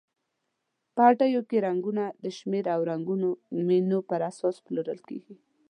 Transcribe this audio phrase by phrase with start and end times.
[0.95, 3.29] په هټیو کې رنګونه د شمېر او رنګونو
[3.67, 5.35] مینو پر اساس پلورل کیږي.